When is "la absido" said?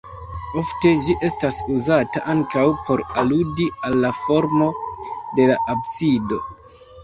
5.55-6.45